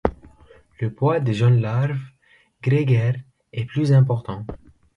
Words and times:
Le 0.79 0.91
poids 0.91 1.19
des 1.19 1.35
jeunes 1.35 1.61
larves 1.61 2.01
grégaires 2.63 3.21
est 3.53 3.65
plus 3.65 3.93
important. 3.93 4.47